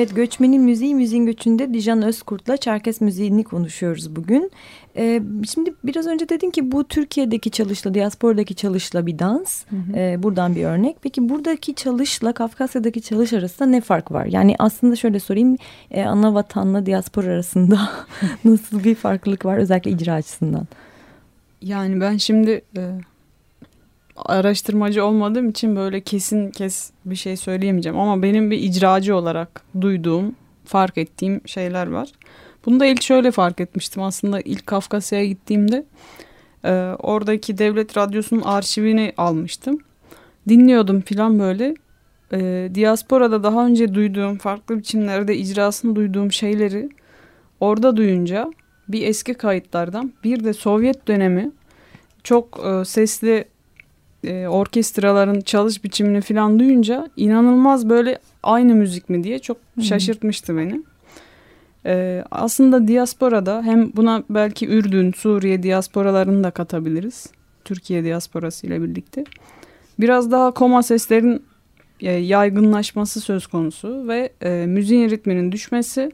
Evet 0.00 0.16
Göçmenin 0.16 0.62
Müziği 0.62 0.94
Müziğin 0.94 1.26
Göçü'nde 1.26 1.74
Dijan 1.74 2.02
Özkurt'la 2.02 2.56
Çerkes 2.56 3.00
müziğini 3.00 3.44
konuşuyoruz 3.44 4.16
bugün. 4.16 4.50
Ee, 4.96 5.22
şimdi 5.52 5.74
biraz 5.84 6.06
önce 6.06 6.28
dedin 6.28 6.50
ki 6.50 6.72
bu 6.72 6.84
Türkiye'deki 6.84 7.50
çalışla, 7.50 7.94
diasporadaki 7.94 8.54
çalışla 8.54 9.06
bir 9.06 9.18
dans. 9.18 9.64
Hı 9.70 9.76
hı. 9.76 9.96
Ee, 9.96 10.22
buradan 10.22 10.54
bir 10.54 10.64
örnek. 10.64 10.96
Peki 11.02 11.28
buradaki 11.28 11.74
çalışla 11.74 12.32
Kafkasya'daki 12.32 13.02
çalış 13.02 13.32
arasında 13.32 13.68
ne 13.68 13.80
fark 13.80 14.12
var? 14.12 14.26
Yani 14.26 14.56
aslında 14.58 14.96
şöyle 14.96 15.20
sorayım. 15.20 15.56
E, 15.90 16.02
ana 16.02 16.34
vatanla 16.34 16.86
diaspor 16.86 17.24
arasında 17.24 17.88
nasıl 18.44 18.84
bir 18.84 18.94
farklılık 18.94 19.44
var 19.44 19.56
özellikle 19.56 19.90
icra 19.90 20.14
açısından? 20.14 20.66
Yani 21.62 22.00
ben 22.00 22.16
şimdi... 22.16 22.62
E 22.76 23.00
araştırmacı 24.24 25.04
olmadığım 25.04 25.48
için 25.48 25.76
böyle 25.76 26.00
kesin 26.00 26.50
kes 26.50 26.90
bir 27.04 27.16
şey 27.16 27.36
söyleyemeyeceğim. 27.36 27.98
Ama 27.98 28.22
benim 28.22 28.50
bir 28.50 28.58
icracı 28.58 29.16
olarak 29.16 29.62
duyduğum, 29.80 30.36
fark 30.64 30.98
ettiğim 30.98 31.40
şeyler 31.46 31.86
var. 31.86 32.08
Bunu 32.66 32.80
da 32.80 32.86
ilk 32.86 33.02
şöyle 33.02 33.30
fark 33.30 33.60
etmiştim 33.60 34.02
aslında 34.02 34.40
ilk 34.40 34.66
Kafkasya'ya 34.66 35.24
gittiğimde. 35.24 35.84
E, 36.64 36.70
oradaki 36.98 37.58
devlet 37.58 37.96
radyosunun 37.96 38.42
arşivini 38.42 39.12
almıştım. 39.16 39.78
Dinliyordum 40.48 41.00
falan 41.00 41.38
böyle. 41.38 41.74
E, 42.32 42.70
diasporada 42.74 43.42
daha 43.42 43.66
önce 43.66 43.94
duyduğum, 43.94 44.38
farklı 44.38 44.78
biçimlerde 44.78 45.36
icrasını 45.36 45.96
duyduğum 45.96 46.32
şeyleri 46.32 46.88
orada 47.60 47.96
duyunca 47.96 48.50
bir 48.88 49.06
eski 49.06 49.34
kayıtlardan 49.34 50.12
bir 50.24 50.44
de 50.44 50.52
Sovyet 50.52 51.08
dönemi 51.08 51.50
çok 52.24 52.60
e, 52.66 52.84
sesli 52.84 53.44
e, 54.24 54.46
orkestraların 54.46 55.40
çalış 55.40 55.84
biçimini 55.84 56.20
falan 56.20 56.58
duyunca 56.58 57.10
inanılmaz 57.16 57.88
böyle 57.88 58.18
aynı 58.42 58.74
müzik 58.74 59.08
mi 59.08 59.24
diye 59.24 59.38
çok 59.38 59.56
şaşırtmıştı 59.82 60.56
beni. 60.56 60.82
E, 61.86 62.24
aslında 62.30 62.88
diasporada 62.88 63.62
hem 63.62 63.92
buna 63.96 64.22
belki 64.30 64.68
Ürdün, 64.68 65.12
Suriye 65.12 65.62
diasporalarını 65.62 66.44
da 66.44 66.50
katabiliriz. 66.50 67.26
Türkiye 67.64 68.04
diasporası 68.04 68.66
ile 68.66 68.82
birlikte. 68.82 69.24
Biraz 70.00 70.30
daha 70.30 70.50
koma 70.50 70.82
seslerin 70.82 71.42
e, 72.00 72.12
yaygınlaşması 72.12 73.20
söz 73.20 73.46
konusu 73.46 74.08
ve 74.08 74.32
e, 74.42 74.66
müziğin 74.66 75.10
ritminin 75.10 75.52
düşmesi 75.52 76.12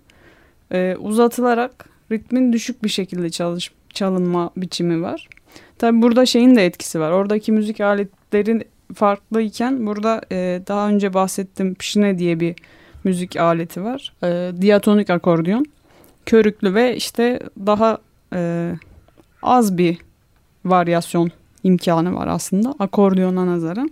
e, 0.73 0.97
uzatılarak 0.99 1.89
ritmin 2.13 2.53
düşük 2.53 2.85
bir 2.85 2.89
şekilde 2.89 3.31
çalış, 3.31 3.71
çalınma 3.95 4.51
biçimi 4.57 5.03
var. 5.03 5.29
Tabi 5.79 6.03
burada 6.03 6.27
şeyin 6.27 6.57
de 6.57 6.67
etkisi 6.67 7.01
var. 7.01 7.11
Oradaki 7.11 7.53
müzik 7.53 7.81
aletleri 7.81 8.65
farklıyken 8.95 9.87
burada 9.87 10.23
e, 10.33 10.61
daha 10.69 10.89
önce 10.89 11.15
bahsettiğim 11.15 11.75
pişine 11.75 12.19
diye 12.19 12.41
bir 12.41 12.55
müzik 13.05 13.37
aleti 13.37 13.85
var. 13.85 14.13
E, 14.23 14.53
diatonik 14.63 15.11
akordiyon. 15.11 15.67
Körüklü 16.27 16.75
ve 16.75 16.97
işte 16.97 17.41
daha 17.67 17.99
e, 18.35 18.73
az 19.43 19.79
bir 19.79 19.99
varyasyon 20.65 21.31
imkanı 21.65 22.15
var 22.15 22.27
aslında 22.27 22.75
akordiyona 22.79 23.47
nazaran. 23.47 23.91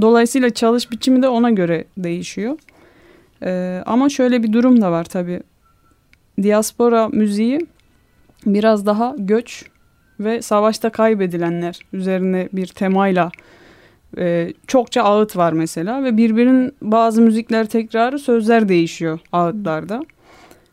Dolayısıyla 0.00 0.50
çalış 0.50 0.90
biçimi 0.90 1.22
de 1.22 1.28
ona 1.28 1.50
göre 1.50 1.84
değişiyor. 1.96 2.58
Ee, 3.42 3.82
ama 3.86 4.08
şöyle 4.08 4.42
bir 4.42 4.52
durum 4.52 4.80
da 4.80 4.92
var 4.92 5.04
tabii. 5.04 5.40
Diaspora 6.42 7.08
müziği 7.08 7.66
biraz 8.46 8.86
daha 8.86 9.14
göç 9.18 9.64
ve 10.20 10.42
savaşta 10.42 10.90
kaybedilenler 10.90 11.78
üzerine 11.92 12.48
bir 12.52 12.66
temayla 12.66 13.30
e, 14.18 14.52
çokça 14.66 15.02
ağıt 15.02 15.36
var 15.36 15.52
mesela 15.52 16.04
ve 16.04 16.16
birbirinin 16.16 16.74
bazı 16.82 17.22
müzikler 17.22 17.66
tekrarı 17.66 18.18
sözler 18.18 18.68
değişiyor 18.68 19.18
ağıtlarda. 19.32 20.04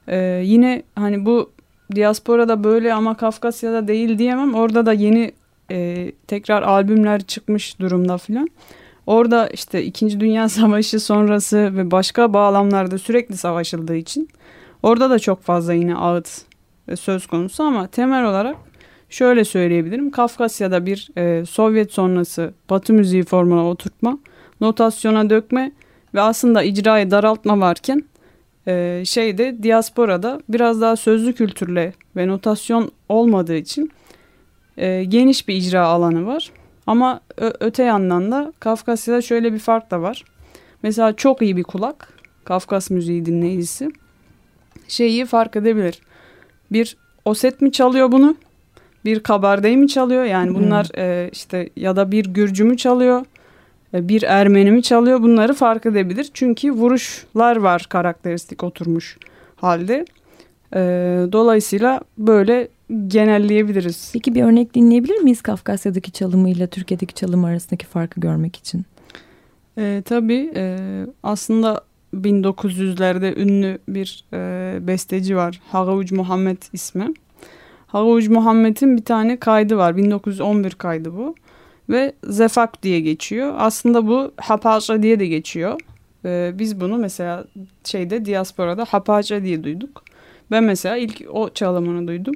E, 0.08 0.18
yine 0.46 0.84
hani 0.96 1.26
bu 1.26 1.52
diasporada 1.96 2.64
böyle 2.64 2.94
ama 2.94 3.18
Kafkasya'da 3.18 3.88
değil 3.88 4.18
diyemem. 4.18 4.56
Orada 4.56 4.86
da 4.86 4.94
yeni 4.94 5.32
e, 5.72 6.12
tekrar 6.28 6.62
albümler 6.62 7.22
çıkmış 7.22 7.80
durumda 7.80 8.18
filan. 8.18 8.50
Orada 9.08 9.48
işte 9.48 9.84
İkinci 9.84 10.20
Dünya 10.20 10.50
Savaşı 10.50 11.00
sonrası 11.00 11.58
ve 11.58 11.92
başka 11.92 12.34
bağlamlarda 12.34 12.98
sürekli 12.98 13.38
savaşıldığı 13.38 13.96
için 13.96 14.30
orada 14.84 15.10
da 15.10 15.20
çok 15.20 15.42
fazla 15.42 15.74
yine 15.74 15.96
ağıt 15.96 16.42
e, 16.88 16.96
söz 16.96 17.28
konusu 17.28 17.64
ama 17.64 17.88
temel 17.88 18.26
olarak 18.26 18.56
şöyle 19.10 19.46
söyleyebilirim. 19.46 20.12
Kafkasya'da 20.12 20.86
bir 20.86 21.10
e, 21.18 21.46
Sovyet 21.46 21.94
sonrası 21.94 22.54
Batı 22.70 22.94
müziği 22.94 23.24
formuna 23.24 23.70
oturtma, 23.70 24.20
notasyona 24.62 25.30
dökme 25.30 25.72
ve 26.14 26.22
aslında 26.22 26.64
icrayı 26.64 27.12
daraltma 27.12 27.60
varken 27.60 28.04
e, 28.68 29.04
şeyde 29.06 29.64
diasporada 29.64 30.42
biraz 30.50 30.82
daha 30.82 30.96
sözlü 30.96 31.34
kültürle 31.34 31.94
ve 32.16 32.28
notasyon 32.28 32.92
olmadığı 33.10 33.56
için 33.56 33.92
e, 34.78 35.04
geniş 35.04 35.48
bir 35.48 35.56
icra 35.56 35.86
alanı 35.86 36.26
var. 36.26 36.52
Ama 36.88 37.22
öte 37.38 37.84
yandan 37.84 38.32
da 38.32 38.54
Kafkasya'da 38.60 39.22
şöyle 39.22 39.54
bir 39.54 39.60
fark 39.60 39.92
da 39.92 40.02
var. 40.02 40.26
Mesela 40.84 41.16
çok 41.16 41.42
iyi 41.42 41.58
bir 41.58 41.64
kulak, 41.64 42.14
Kafkas 42.44 42.90
müziği 42.90 43.26
dinleyicisi 43.26 43.92
şeyi 44.88 45.26
fark 45.26 45.56
edebilir. 45.56 46.02
Bir 46.72 46.98
oset 47.26 47.62
mi 47.62 47.72
çalıyor 47.72 48.12
bunu? 48.12 48.36
Bir 49.06 49.20
kabardey 49.20 49.78
mi 49.78 49.88
çalıyor? 49.88 50.24
Yani 50.24 50.56
bunlar 50.56 50.88
hmm. 50.88 51.04
e, 51.04 51.30
işte 51.34 51.70
ya 51.76 51.96
da 51.96 52.12
bir 52.12 52.26
Gürcü 52.26 52.64
mü 52.64 52.78
çalıyor? 52.78 53.26
E, 53.94 54.08
bir 54.08 54.24
Ermeni 54.24 54.72
mi 54.72 54.84
çalıyor? 54.84 55.22
Bunları 55.22 55.54
fark 55.54 55.86
edebilir. 55.86 56.30
Çünkü 56.34 56.72
vuruşlar 56.72 57.56
var 57.56 57.86
karakteristik 57.90 58.64
oturmuş 58.64 59.18
halde. 59.56 60.06
E, 60.76 60.80
dolayısıyla 61.32 62.02
böyle 62.18 62.68
genelleyebiliriz. 63.08 64.10
Peki 64.14 64.36
bir 64.36 64.44
örnek 64.44 64.74
dinleyebilir 64.74 65.18
miyiz 65.18 65.42
Kafkasya'daki 65.42 66.12
çalımıyla 66.12 66.68
Türkiye'deki 66.68 67.14
çalım 67.14 67.46
arasındaki 67.46 67.86
farkı 67.86 68.20
görmek 68.20 68.56
için? 68.56 68.86
E, 69.78 70.04
tabii 70.06 70.52
e, 70.56 70.78
aslında 71.24 71.82
1900'lerde 72.14 73.40
ünlü 73.40 73.80
bir 73.88 74.24
e, 74.34 74.88
besteci 74.88 75.36
var. 75.36 75.62
Hagavuc 75.72 76.16
Muhammed 76.16 76.58
ismi. 76.74 77.14
Hagavuc 77.92 78.30
Muhammed'in 78.30 78.98
bir 78.98 79.06
tane 79.06 79.38
kaydı 79.38 79.78
var. 79.78 79.98
1911 79.98 80.72
kaydı 80.72 81.18
bu. 81.18 81.36
Ve 81.90 82.14
Zefak 82.24 82.84
diye 82.84 83.00
geçiyor. 83.00 83.54
Aslında 83.58 84.08
bu 84.08 84.32
Hapaca 84.38 85.04
diye 85.04 85.20
de 85.20 85.28
geçiyor. 85.28 85.80
E, 86.26 86.52
biz 86.60 86.82
bunu 86.82 86.98
mesela 86.98 87.46
şeyde 87.84 88.26
diasporada 88.26 88.86
Hapaca 88.86 89.44
diye 89.44 89.64
duyduk. 89.64 90.04
Ben 90.52 90.64
mesela 90.64 90.98
ilk 90.98 91.22
o 91.32 91.50
çalımını 91.50 92.08
duydum. 92.08 92.36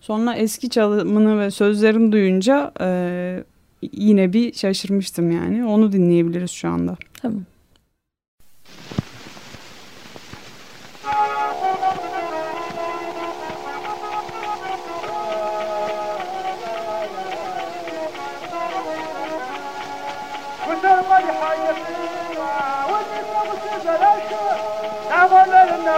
Sonra 0.00 0.34
eski 0.34 0.70
çalımını 0.70 1.40
ve 1.40 1.50
sözlerini 1.50 2.12
duyunca 2.12 2.72
e, 2.80 3.44
yine 3.92 4.32
bir 4.32 4.52
şaşırmıştım 4.52 5.30
yani. 5.30 5.64
Onu 5.64 5.92
dinleyebiliriz 5.92 6.50
şu 6.50 6.68
anda. 6.68 6.96
Tamam. 7.22 7.42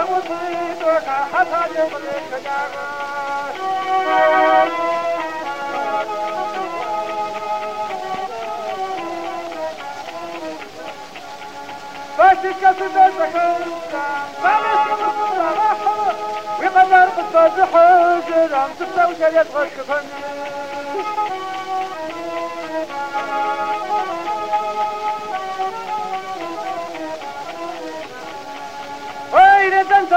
مصيبك 0.09 1.07
حتى 1.33 1.79
يغلق 1.79 2.29
دارك 2.43 3.87
فاتك 12.17 12.61
سدادك 12.79 13.35
فالاسم 14.43 15.03
الصلاح 15.09 15.77
ومدار 16.59 17.09
بالصادح 17.17 17.69
جرام 18.29 18.69
تبدأ 18.79 19.05
وجريت 19.05 19.47
غشفن 19.55 20.05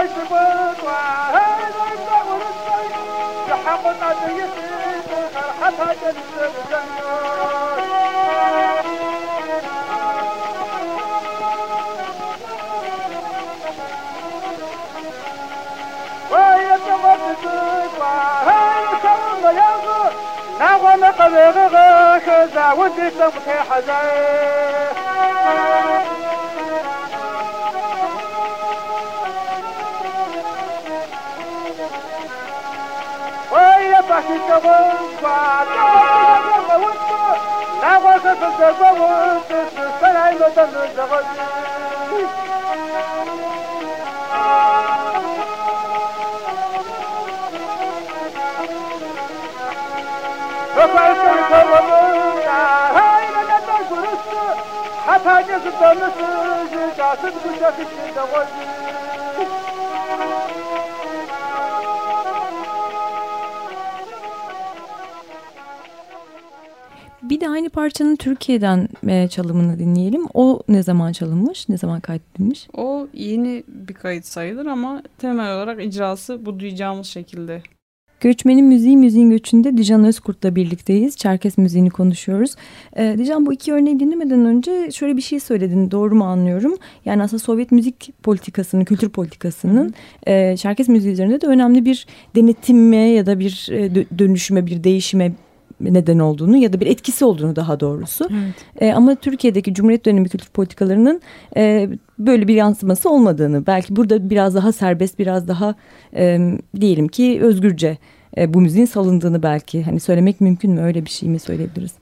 الشباب 0.02 0.76
وهذا 0.84 1.84
الدهر 1.92 2.40
الصيف 2.50 2.96
بحق 3.48 3.84
قضية 3.84 4.46
فرحة 5.60 5.94
جنة 6.02 6.48
الجمال 6.48 7.90
نغمق 20.60 21.28
بغغاك 21.28 22.48
زاود 22.54 22.92
بسمك 22.96 23.48
حزين 23.70 24.69
Hata 55.06 55.40
gözü 55.40 55.72
dönmüşsün, 55.80 56.96
cazım 56.96 57.32
kuşak 57.42 57.74
içinde 57.74 58.20
koymuş. 58.32 58.79
Bir 67.40 67.44
de 67.44 67.50
aynı 67.50 67.70
parçanın 67.70 68.16
Türkiye'den 68.16 68.88
e, 69.08 69.28
çalımını 69.28 69.78
dinleyelim. 69.78 70.26
O 70.34 70.62
ne 70.68 70.82
zaman 70.82 71.12
çalınmış, 71.12 71.68
ne 71.68 71.78
zaman 71.78 72.00
kaydedilmiş? 72.00 72.68
O 72.76 73.08
yeni 73.14 73.62
bir 73.68 73.94
kayıt 73.94 74.26
sayılır 74.26 74.66
ama 74.66 75.02
temel 75.18 75.56
olarak 75.56 75.84
icrası 75.84 76.46
bu 76.46 76.60
duyacağımız 76.60 77.06
şekilde. 77.06 77.62
Göçmenin 78.20 78.64
Müziği 78.64 78.96
Müziğin 78.96 79.30
Göçü'nde 79.30 79.76
Dijan 79.76 80.04
Özkurt'la 80.04 80.56
birlikteyiz. 80.56 81.16
Çerkes 81.16 81.58
müziğini 81.58 81.90
konuşuyoruz. 81.90 82.54
E, 82.96 83.14
Dijan 83.18 83.46
bu 83.46 83.52
iki 83.52 83.72
örneği 83.72 84.00
dinlemeden 84.00 84.44
önce 84.44 84.90
şöyle 84.90 85.16
bir 85.16 85.22
şey 85.22 85.40
söyledin. 85.40 85.90
Doğru 85.90 86.14
mu 86.14 86.24
anlıyorum? 86.24 86.76
Yani 87.04 87.22
aslında 87.22 87.42
Sovyet 87.42 87.72
müzik 87.72 88.12
politikasının, 88.22 88.84
kültür 88.84 89.08
politikasının 89.08 89.94
e, 90.26 90.56
Çerkes 90.56 90.88
müziği 90.88 91.12
üzerinde 91.12 91.40
de 91.40 91.46
önemli 91.46 91.84
bir 91.84 92.06
denetimme 92.36 92.96
ya 92.96 93.26
da 93.26 93.38
bir 93.38 93.68
e, 93.72 94.18
dönüşüme, 94.18 94.66
bir 94.66 94.84
değişime 94.84 95.32
neden 95.80 96.18
olduğunu 96.18 96.56
ya 96.56 96.72
da 96.72 96.80
bir 96.80 96.86
etkisi 96.86 97.24
olduğunu 97.24 97.56
daha 97.56 97.80
doğrusu. 97.80 98.28
Evet. 98.32 98.54
E, 98.80 98.92
ama 98.92 99.14
Türkiye'deki 99.14 99.74
Cumhuriyet 99.74 100.06
dönemi 100.06 100.28
kültür 100.28 100.48
politikalarının 100.48 101.20
e, 101.56 101.88
böyle 102.18 102.48
bir 102.48 102.54
yansıması 102.54 103.10
olmadığını, 103.10 103.66
belki 103.66 103.96
burada 103.96 104.30
biraz 104.30 104.54
daha 104.54 104.72
serbest, 104.72 105.18
biraz 105.18 105.48
daha 105.48 105.74
e, 106.14 106.50
diyelim 106.80 107.08
ki 107.08 107.38
özgürce 107.42 107.98
e, 108.36 108.54
bu 108.54 108.60
müziğin 108.60 108.86
salındığını 108.86 109.42
belki 109.42 109.82
hani 109.82 110.00
söylemek 110.00 110.40
mümkün 110.40 110.70
mü? 110.70 110.80
Öyle 110.80 111.04
bir 111.04 111.10
şey 111.10 111.28
mi 111.28 111.38
söyleyebiliriz? 111.38 111.92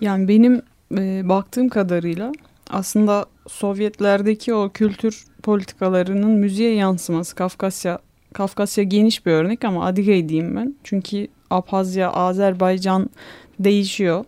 Yani 0.00 0.28
benim 0.28 0.62
e, 0.98 1.28
baktığım 1.28 1.68
kadarıyla 1.68 2.32
aslında 2.70 3.26
Sovyetlerdeki 3.48 4.54
o 4.54 4.70
kültür 4.74 5.24
politikalarının 5.42 6.30
müziğe 6.30 6.74
yansıması 6.74 7.34
Kafkasya 7.34 7.98
Kafkasya 8.34 8.84
geniş 8.84 9.26
bir 9.26 9.32
örnek 9.32 9.64
ama 9.64 9.86
Adigey 9.86 10.28
diyeyim 10.28 10.56
ben. 10.56 10.74
Çünkü 10.84 11.26
Abhazya, 11.50 12.12
Azerbaycan 12.12 13.10
değişiyor. 13.58 14.24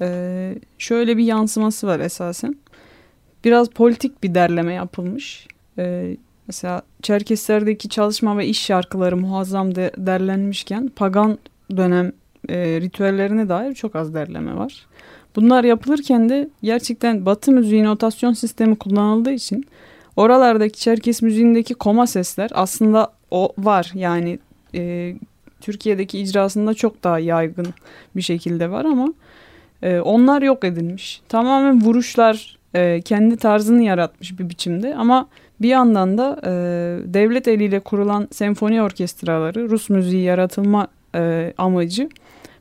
Ee, 0.00 0.54
şöyle 0.78 1.16
bir 1.16 1.24
yansıması 1.24 1.86
var 1.86 2.00
esasen. 2.00 2.56
Biraz 3.44 3.68
politik 3.68 4.22
bir 4.22 4.34
derleme 4.34 4.74
yapılmış. 4.74 5.46
Ee, 5.78 6.16
mesela 6.46 6.82
Çerkeslerdeki 7.02 7.88
çalışma 7.88 8.38
ve 8.38 8.46
iş 8.46 8.62
şarkıları 8.62 9.16
muazzam 9.16 9.74
de 9.74 9.90
derlenmişken 9.96 10.90
pagan 10.96 11.38
dönem 11.76 12.12
e, 12.48 12.56
ritüellerine 12.80 13.48
dair 13.48 13.74
çok 13.74 13.96
az 13.96 14.14
derleme 14.14 14.56
var. 14.56 14.86
Bunlar 15.36 15.64
yapılırken 15.64 16.28
de 16.28 16.48
gerçekten 16.62 17.26
Batı 17.26 17.52
müziği 17.52 17.84
notasyon 17.84 18.32
sistemi 18.32 18.76
kullanıldığı 18.76 19.32
için 19.32 19.64
oralardaki 20.16 20.80
Çerkes 20.80 21.22
müziğindeki 21.22 21.74
koma 21.74 22.06
sesler 22.06 22.50
aslında 22.54 23.12
o 23.34 23.52
var. 23.58 23.90
Yani 23.94 24.38
e, 24.74 25.14
Türkiye'deki 25.60 26.18
icrasında 26.18 26.74
çok 26.74 27.04
daha 27.04 27.18
yaygın 27.18 27.66
bir 28.16 28.22
şekilde 28.22 28.70
var 28.70 28.84
ama 28.84 29.08
e, 29.82 30.00
onlar 30.00 30.42
yok 30.42 30.64
edilmiş. 30.64 31.22
Tamamen 31.28 31.80
vuruşlar 31.80 32.58
e, 32.74 33.00
kendi 33.00 33.36
tarzını 33.36 33.82
yaratmış 33.82 34.38
bir 34.38 34.48
biçimde 34.48 34.94
ama 34.94 35.28
Bir 35.62 35.68
yandan 35.68 36.18
da 36.18 36.40
e, 36.44 36.50
devlet 37.14 37.48
eliyle 37.48 37.80
kurulan 37.80 38.28
senfoni 38.30 38.82
orkestraları 38.82 39.70
Rus 39.70 39.90
müziği 39.90 40.22
yaratılma 40.22 40.88
e, 41.14 41.52
amacı 41.58 42.08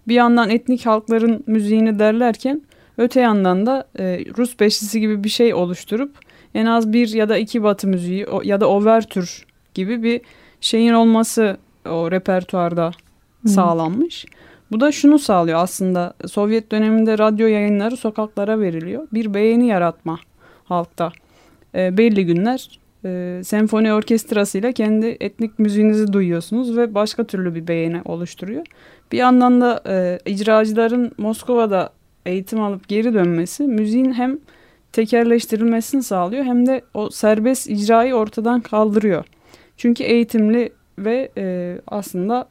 bir 0.07 0.15
yandan 0.15 0.49
etnik 0.49 0.85
halkların 0.85 1.43
müziğini 1.47 1.99
derlerken 1.99 2.61
öte 2.97 3.21
yandan 3.21 3.65
da 3.65 3.87
e, 3.99 4.25
Rus 4.37 4.59
beşlisi 4.59 4.99
gibi 4.99 5.23
bir 5.23 5.29
şey 5.29 5.53
oluşturup 5.53 6.11
en 6.55 6.65
az 6.65 6.93
bir 6.93 7.13
ya 7.13 7.29
da 7.29 7.37
iki 7.37 7.63
batı 7.63 7.87
müziği 7.87 8.25
ya 8.43 8.61
da 8.61 8.69
overtür 8.69 9.45
gibi 9.73 10.03
bir 10.03 10.21
şeyin 10.63 10.93
olması 10.93 11.57
o 11.89 12.11
repertuarda 12.11 12.91
Hı. 13.43 13.49
sağlanmış. 13.49 14.25
Bu 14.71 14.79
da 14.79 14.91
şunu 14.91 15.19
sağlıyor 15.19 15.59
aslında 15.59 16.13
Sovyet 16.27 16.71
döneminde 16.71 17.17
radyo 17.17 17.47
yayınları 17.47 17.97
sokaklara 17.97 18.59
veriliyor. 18.59 19.07
Bir 19.13 19.33
beğeni 19.33 19.67
yaratma 19.67 20.19
halkta. 20.65 21.11
E, 21.75 21.97
belli 21.97 22.25
günler 22.25 22.79
e, 23.05 23.41
senfoni 23.43 23.93
orkestrasıyla 23.93 24.71
kendi 24.71 25.17
etnik 25.19 25.59
müziğinizi 25.59 26.13
duyuyorsunuz 26.13 26.77
ve 26.77 26.95
başka 26.95 27.23
türlü 27.23 27.55
bir 27.55 27.67
beğeni 27.67 28.01
oluşturuyor. 28.05 28.65
Bir 29.11 29.17
yandan 29.17 29.61
da 29.61 29.81
e, 29.87 30.19
icracıların 30.25 31.11
Moskova'da 31.17 31.89
eğitim 32.25 32.61
alıp 32.61 32.87
geri 32.87 33.13
dönmesi 33.13 33.63
müziğin 33.63 34.13
hem 34.13 34.39
tekerleştirilmesini 34.91 36.03
sağlıyor 36.03 36.45
hem 36.45 36.65
de 36.67 36.81
o 36.93 37.09
serbest 37.09 37.69
icrayı 37.69 38.15
ortadan 38.15 38.61
kaldırıyor. 38.61 39.25
Çünkü 39.77 40.03
eğitimli 40.03 40.71
ve 40.99 41.31
e, 41.37 41.77
aslında 41.87 42.47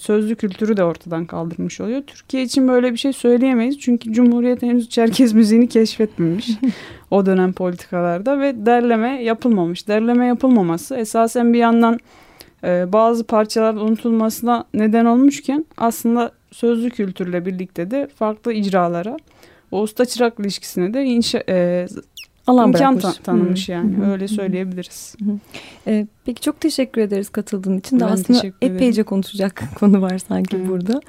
sözlü 0.00 0.34
kültürü 0.34 0.76
de 0.76 0.84
ortadan 0.84 1.26
kaldırmış 1.26 1.80
oluyor. 1.80 2.02
Türkiye 2.06 2.42
için 2.42 2.68
böyle 2.68 2.92
bir 2.92 2.96
şey 2.96 3.12
söyleyemeyiz. 3.12 3.78
Çünkü 3.78 4.12
Cumhuriyet 4.12 4.62
henüz 4.62 4.88
Çerkez 4.88 5.32
müziğini 5.32 5.68
keşfetmemiş 5.68 6.50
o 7.10 7.26
dönem 7.26 7.52
politikalarda 7.52 8.40
ve 8.40 8.66
derleme 8.66 9.22
yapılmamış. 9.22 9.88
Derleme 9.88 10.26
yapılmaması 10.26 10.96
esasen 10.96 11.52
bir 11.52 11.58
yandan 11.58 11.98
e, 12.64 12.92
bazı 12.92 13.24
parçalar 13.24 13.74
unutulmasına 13.74 14.64
neden 14.74 15.04
olmuşken 15.04 15.64
aslında 15.76 16.32
sözlü 16.52 16.90
kültürle 16.90 17.46
birlikte 17.46 17.90
de 17.90 18.08
farklı 18.14 18.52
icralara 18.52 19.16
o 19.70 19.82
usta 19.82 20.04
çırak 20.04 20.40
ilişkisine 20.40 20.94
de 20.94 21.04
inşa, 21.04 21.42
e, 21.48 21.86
Alan 22.50 22.66
imkan 22.66 22.94
bırakmış. 22.94 23.16
ta- 23.16 23.22
tanımış 23.22 23.68
Hı. 23.68 23.72
yani 23.72 23.96
Hı 23.96 24.02
hı. 24.02 24.10
öyle 24.10 24.28
söyleyebiliriz. 24.28 25.16
Ee, 25.86 26.06
peki 26.24 26.40
çok 26.40 26.60
teşekkür 26.60 27.00
ederiz 27.00 27.28
katıldığın 27.28 27.78
için. 27.78 28.00
Ben 28.00 28.06
aslında 28.06 28.42
epeyce 28.62 29.02
konuşacak 29.02 29.62
konu 29.78 30.02
var 30.02 30.18
sanki 30.18 30.56
Evet. 30.56 30.68
burada. 30.68 31.00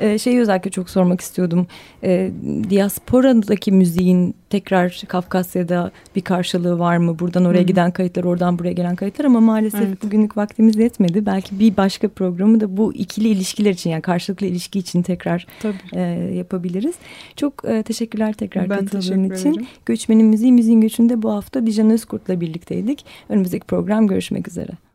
Ee, 0.00 0.18
şeyi 0.18 0.40
özellikle 0.40 0.70
çok 0.70 0.90
sormak 0.90 1.20
istiyordum. 1.20 1.66
Ee, 2.04 2.30
diasporadaki 2.70 3.72
müziğin 3.72 4.34
tekrar 4.50 5.02
Kafkasya'da 5.08 5.90
bir 6.16 6.20
karşılığı 6.20 6.78
var 6.78 6.96
mı? 6.96 7.18
Buradan 7.18 7.44
oraya 7.44 7.58
Hı 7.58 7.62
hı. 7.62 7.66
giden 7.66 7.90
kayıtlar, 7.90 8.24
oradan 8.24 8.58
buraya 8.58 8.72
gelen 8.72 8.96
kayıtlar 8.96 9.24
ama 9.24 9.40
maalesef 9.40 9.80
Evet. 9.82 10.02
bugünlük 10.02 10.36
vaktimiz 10.36 10.76
yetmedi. 10.76 11.26
Belki 11.26 11.58
bir 11.58 11.76
başka 11.76 12.08
programı 12.08 12.60
da 12.60 12.76
bu 12.76 12.94
ikili 12.94 13.28
ilişkiler 13.28 13.70
için 13.70 13.90
yani 13.90 14.02
karşılıklı 14.02 14.46
ilişki 14.46 14.78
için 14.78 15.02
tekrar 15.02 15.46
Tabii. 15.62 15.76
e, 15.92 16.00
yapabiliriz. 16.34 16.94
Çok 17.36 17.64
e, 17.68 17.82
teşekkürler 17.82 18.32
tekrar 18.32 18.70
Ben 18.70 18.78
katıldığın 18.78 19.00
teşekkür 19.00 19.34
için. 19.34 19.52
ederim. 19.52 19.66
Göçmenin 19.86 20.26
Müziği, 20.26 20.52
Müziğin 20.52 20.80
Göçü'nde 20.80 21.22
bu 21.22 21.32
hafta 21.32 21.66
Dijan 21.66 21.90
Özkurt'la 21.90 22.40
birlikteydik. 22.40 23.04
Önümüzdeki 23.28 23.66
program 23.66 24.06
görüşmek 24.06 24.48
üzere. 24.48 24.89